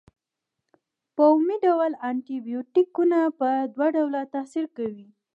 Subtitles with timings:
[1.15, 5.07] په عمومي ډول انټي بیوټیکونه په دوه ډوله تاثیر کوي.